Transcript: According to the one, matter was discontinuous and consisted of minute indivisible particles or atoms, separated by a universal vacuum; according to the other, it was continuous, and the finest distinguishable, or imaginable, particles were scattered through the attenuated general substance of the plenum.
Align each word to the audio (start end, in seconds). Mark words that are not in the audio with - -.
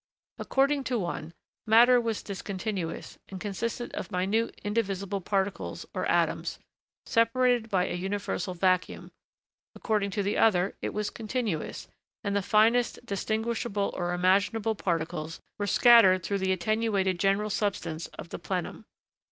According 0.39 0.83
to 0.85 0.95
the 0.95 0.99
one, 0.99 1.31
matter 1.67 2.01
was 2.01 2.23
discontinuous 2.23 3.19
and 3.29 3.39
consisted 3.39 3.93
of 3.93 4.09
minute 4.11 4.59
indivisible 4.63 5.21
particles 5.21 5.85
or 5.93 6.07
atoms, 6.07 6.57
separated 7.05 7.69
by 7.69 7.85
a 7.85 7.93
universal 7.93 8.55
vacuum; 8.55 9.11
according 9.75 10.09
to 10.09 10.23
the 10.23 10.37
other, 10.39 10.75
it 10.81 10.95
was 10.95 11.11
continuous, 11.11 11.87
and 12.23 12.35
the 12.35 12.41
finest 12.41 13.05
distinguishable, 13.05 13.93
or 13.95 14.13
imaginable, 14.13 14.73
particles 14.73 15.39
were 15.59 15.67
scattered 15.67 16.23
through 16.23 16.39
the 16.39 16.51
attenuated 16.51 17.19
general 17.19 17.51
substance 17.51 18.07
of 18.17 18.29
the 18.29 18.39
plenum. 18.39 18.85